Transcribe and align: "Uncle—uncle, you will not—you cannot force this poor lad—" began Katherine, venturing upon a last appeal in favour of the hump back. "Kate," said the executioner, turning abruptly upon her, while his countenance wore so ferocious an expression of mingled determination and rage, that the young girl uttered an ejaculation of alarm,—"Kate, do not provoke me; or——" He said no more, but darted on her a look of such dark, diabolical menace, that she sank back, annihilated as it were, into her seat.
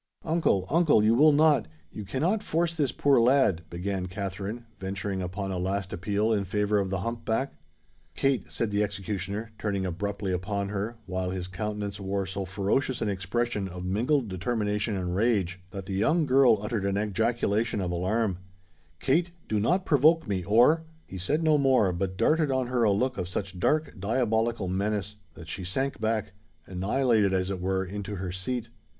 "Uncle—uncle, 0.23 1.03
you 1.03 1.13
will 1.13 1.31
not—you 1.31 2.03
cannot 2.03 2.41
force 2.41 2.73
this 2.73 2.91
poor 2.91 3.19
lad—" 3.19 3.61
began 3.69 4.07
Katherine, 4.07 4.65
venturing 4.79 5.21
upon 5.21 5.51
a 5.51 5.59
last 5.59 5.93
appeal 5.93 6.33
in 6.33 6.43
favour 6.43 6.79
of 6.79 6.89
the 6.89 7.01
hump 7.01 7.23
back. 7.23 7.53
"Kate," 8.15 8.51
said 8.51 8.71
the 8.71 8.81
executioner, 8.81 9.51
turning 9.59 9.85
abruptly 9.85 10.31
upon 10.31 10.69
her, 10.69 10.97
while 11.05 11.29
his 11.29 11.47
countenance 11.47 11.99
wore 11.99 12.25
so 12.25 12.45
ferocious 12.45 12.99
an 13.03 13.09
expression 13.09 13.67
of 13.67 13.85
mingled 13.85 14.27
determination 14.27 14.97
and 14.97 15.15
rage, 15.15 15.59
that 15.69 15.85
the 15.85 15.93
young 15.93 16.25
girl 16.25 16.57
uttered 16.63 16.83
an 16.85 16.97
ejaculation 16.97 17.79
of 17.79 17.91
alarm,—"Kate, 17.91 19.29
do 19.47 19.59
not 19.59 19.85
provoke 19.85 20.27
me; 20.27 20.43
or——" 20.45 20.83
He 21.05 21.19
said 21.19 21.43
no 21.43 21.59
more, 21.59 21.93
but 21.93 22.17
darted 22.17 22.49
on 22.49 22.65
her 22.65 22.81
a 22.83 22.91
look 22.91 23.19
of 23.19 23.29
such 23.29 23.59
dark, 23.59 23.93
diabolical 23.99 24.67
menace, 24.67 25.17
that 25.35 25.47
she 25.47 25.63
sank 25.63 26.01
back, 26.01 26.33
annihilated 26.65 27.33
as 27.35 27.51
it 27.51 27.61
were, 27.61 27.85
into 27.85 28.15
her 28.15 28.31
seat. 28.31 28.69